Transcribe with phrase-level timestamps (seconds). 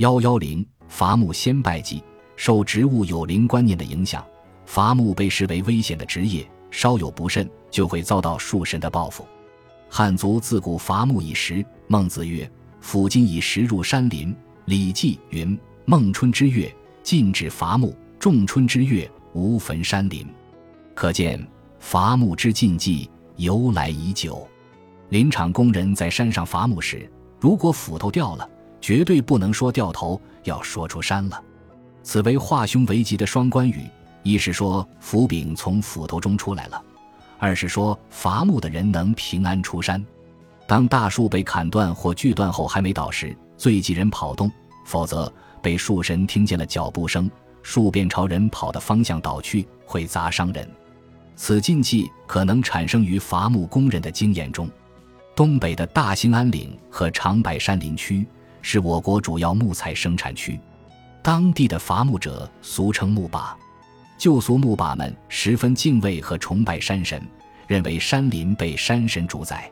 [0.00, 2.02] 幺幺零伐木先拜祭，
[2.34, 4.24] 受植物有灵观念的影响，
[4.64, 9.26] 伐木被视为危险的职业，稍有不慎就会遭到树神的报复。
[9.90, 12.50] 汉族自古伐木以石，孟子曰
[12.80, 14.32] ：“斧今以石入山林。”
[14.64, 20.26] 《礼记》云：“孟春之月，禁止伐木；仲春之月，无焚山林。”
[20.96, 21.46] 可见
[21.78, 24.48] 伐木之禁忌由来已久。
[25.10, 27.06] 林场工人在山上伐木时，
[27.38, 28.48] 如果斧头掉了，
[28.80, 31.42] 绝对不能说掉头，要说出山了。
[32.02, 33.86] 此为化凶为吉的双关语：
[34.22, 36.82] 一是说斧柄从斧头中出来了。
[37.38, 40.04] 二是说伐木的人能平安出山。
[40.66, 44.50] 当大树被砍断或锯断后还没倒时，最忌人跑动，
[44.84, 47.30] 否则被树神听见了脚步声，
[47.62, 50.68] 树便朝人跑的方向倒去，会砸伤人。
[51.34, 54.70] 此禁忌可能产生于伐木工人的经验中。
[55.34, 58.26] 东北的大兴安岭和长白山林区
[58.62, 60.58] 是我国主要木材生产区，
[61.22, 63.56] 当地的伐木者俗称木把。
[64.18, 67.22] 旧俗木把们十分敬畏和崇拜山神，
[67.66, 69.70] 认为山林被山神主宰。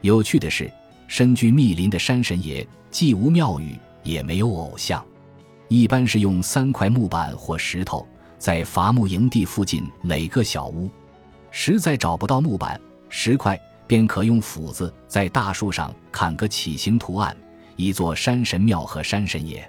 [0.00, 0.70] 有趣的是，
[1.08, 5.04] 身居密林的山神爷既无庙宇，也没有偶像，
[5.66, 8.06] 一般是用三块木板或石头
[8.38, 10.88] 在伐木营地附近垒个小屋。
[11.50, 17.36] 实在找不到木板、石块，便可用斧子在大树上砍个起形图案，
[17.80, 19.66] 一座山神庙和山神爷。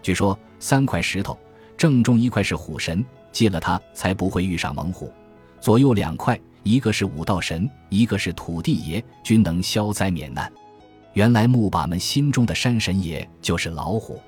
[0.00, 1.38] 据说三块石头，
[1.76, 3.04] 正中一块是虎神。
[3.30, 5.10] 借了它，才不会遇上猛虎。
[5.58, 10.52] 左右两块，一个是武道神，一个是土地爷，均能消灾免难。
[11.14, 14.20] 原来木把们心中的山神爷就是老虎。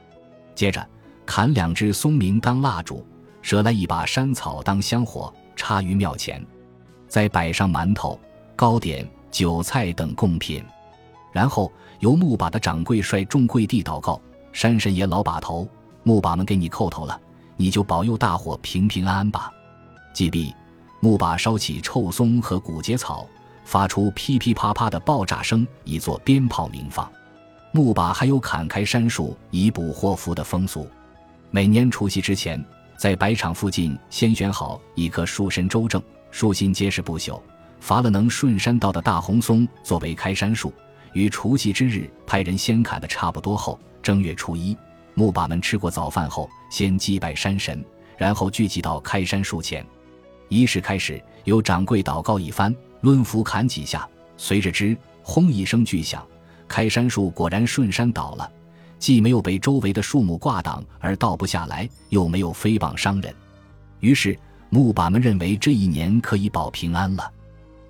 [0.54, 0.86] 接着
[1.26, 3.06] 砍两只松明当蜡烛，
[3.42, 6.42] 折来一把山草当香火，插于庙前，
[7.06, 8.18] 再摆上馒头、
[8.56, 10.64] 糕点、酒菜等贡品，
[11.34, 14.20] 然后由木把的掌柜率众跪地祷告
[14.54, 15.68] ：“山神爷老把头，
[16.04, 17.20] 木把们给你叩头了。”
[17.56, 19.52] 你就保佑大伙平平安安吧。
[20.12, 20.54] 祭毕，
[21.00, 23.26] 木把烧起臭松和骨节草，
[23.64, 27.10] 发出噼噼啪啪的爆炸声，以作鞭炮鸣放。
[27.72, 30.88] 木把还有砍开杉树以补祸福的风俗。
[31.50, 32.64] 每年除夕之前，
[32.96, 37.40] 在白场附近先选好一棵树身周正、树心结实不朽、
[37.78, 40.72] 伐了能顺山道的大红松作为开山树，
[41.14, 44.76] 于除夕之日派人先砍的差不多后，正月初一。
[45.14, 47.82] 木把们吃过早饭后，先祭拜山神，
[48.18, 49.86] 然后聚集到开山树前。
[50.48, 56.26] 仪式开始，由掌柜祷告一番，抡斧砍几下，随着之轰一声巨响，
[56.66, 58.50] 开山树果然顺山倒了，
[58.98, 63.32] 既没有被周围的树木挂挡而倒不下来，又没有飞棒伤人。
[64.00, 64.36] 于是
[64.68, 67.30] 木把们认为这一年可以保平安了。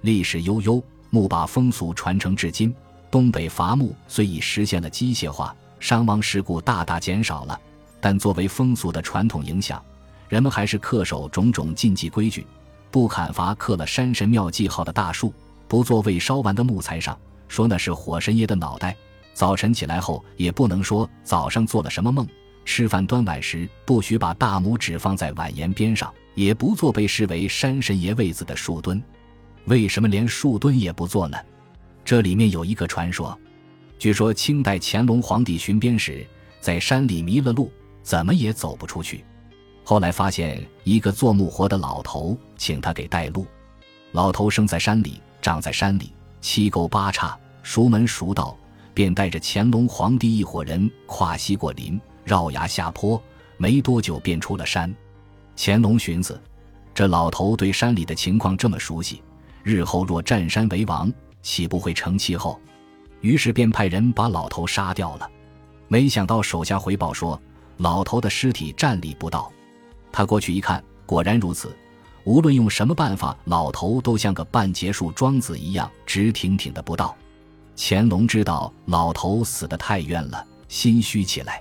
[0.02, 2.74] 历史悠悠，木把风俗传承至今。
[3.14, 5.54] 东北伐木虽已实现了机械化。
[5.78, 7.56] 伤亡事故大大减少了，
[8.00, 9.80] 但作为风俗的传统影响，
[10.28, 12.44] 人们还是恪守种种禁忌规矩：
[12.90, 15.32] 不砍伐刻了山神庙记号的大树，
[15.68, 17.16] 不坐未烧完的木材上，
[17.46, 18.90] 说那是火神爷的脑袋；
[19.32, 22.26] 早晨起来后也不能说早上做了什么梦；
[22.64, 29.00] 吃饭端碗时不许把大拇指放在碗沿边上，也不做被视为山神爷位子的树墩。
[29.66, 31.38] 为什么连树墩也不做呢？
[32.04, 33.36] 这里面有一个传说。
[33.98, 36.26] 据说清代乾隆皇帝巡边时，
[36.60, 37.72] 在山里迷了路，
[38.02, 39.24] 怎么也走不出去。
[39.82, 43.46] 后来发现一个做木活的老头，请他给带路。
[44.12, 48.56] 老头生在山里，长在山里，七沟八岔，熟门熟道，
[48.92, 53.20] 便带着乾隆皇帝一伙人跨溪过林，绕崖下坡，
[53.56, 54.94] 没多久便出了山。
[55.56, 56.40] 乾隆寻思，
[56.92, 59.22] 这老头对山里的情况这么熟悉，
[59.62, 61.12] 日后若占山为王，
[61.44, 62.58] 岂不会成气候？
[63.20, 65.30] 于是便派人把老头杀掉了，
[65.86, 67.40] 没想到手下回报说，
[67.76, 69.52] 老头的尸体站立不倒。
[70.10, 71.76] 他过去一看，果然如此。
[72.24, 77.14] 无论用什么办法，老头都像个半截树桩子一样直挺挺的不倒。
[77.76, 81.60] 乾隆知道老头死得太冤了，心虚起来。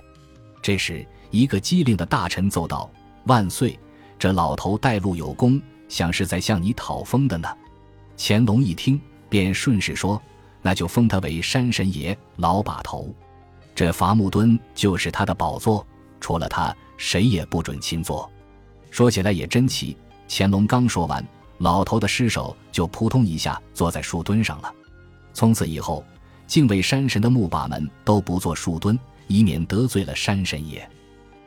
[0.62, 2.90] 这时，一个机灵的大臣奏道
[3.26, 3.78] ：“万岁，
[4.18, 7.48] 这老头带路有功，想是在向你讨封的呢。”
[8.16, 8.98] 乾隆一听，
[9.28, 10.20] 便顺势说。
[10.66, 13.14] 那就封他为山神爷老把头，
[13.74, 15.86] 这伐木墩就是他的宝座，
[16.20, 18.30] 除了他，谁也不准亲坐。
[18.90, 19.94] 说起来也真奇，
[20.26, 21.22] 乾隆刚说完，
[21.58, 24.72] 老头的尸首就扑通一下坐在树墩上了。
[25.34, 26.02] 从此以后，
[26.46, 30.88] 敬畏山神的木把们都不做树墩，以免得罪了山神爷。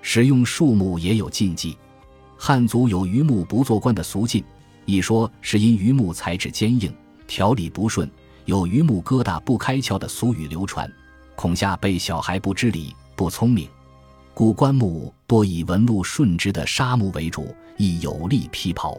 [0.03, 1.75] 使用树木也有禁忌，
[2.37, 4.43] 汉族有榆木不做官的俗禁，
[4.85, 6.93] 一说是因榆木材质坚硬，
[7.27, 8.09] 条理不顺。
[8.45, 10.89] 有榆木疙瘩不开窍的俗语流传，
[11.35, 13.67] 恐吓被小孩不知礼、不聪明。
[14.33, 18.97] 故棺木多以纹路顺直的沙木为主，亦有利劈刨。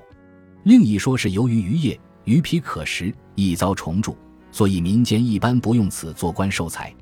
[0.65, 4.15] 另一说是由于渔业鱼皮可食，易遭虫蛀，
[4.53, 6.95] 所以民间一般不用此做棺受财。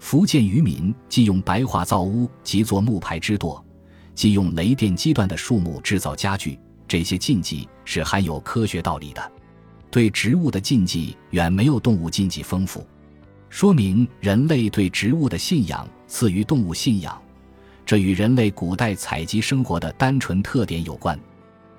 [0.00, 3.64] 福建渔民既用白桦造屋及做木牌之多，
[4.16, 9.32] 既用雷电击断的树木制造家具，这些禁忌是含有科学道理的。
[9.94, 12.84] 对植物的禁忌远没有动物禁忌丰富，
[13.48, 17.16] 说明人类对植物的信仰次于动物信仰，
[17.86, 21.16] 这与人类古代采集生活的单纯特点有关。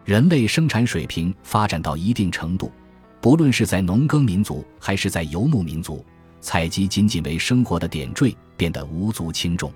[0.06, 2.72] 人类生产水平发展到一定程度，
[3.20, 6.02] 不论是在农耕民族还是在游牧民族，
[6.40, 9.70] 采集仅仅为生活的点缀，变得无足轻重。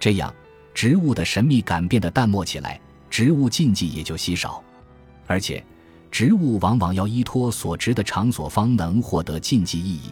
[0.00, 0.34] 这样，
[0.74, 4.60] 植物的神秘感变得淡漠起来，植物禁忌也就稀少。
[5.28, 5.64] 而且，
[6.10, 10.10] 植物往往要依托所植的场所方能获得禁忌意义，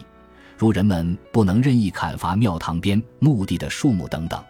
[0.57, 4.41] 如人们不能任意砍伐庙堂边墓地的树木等等。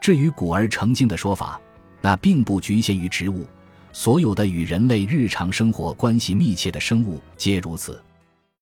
[0.00, 1.60] 至于古而成精的说法，
[2.00, 3.44] 那并不局限于植物。
[3.92, 8.00] 所有的与人类日常生活关系密切的生物皆如此。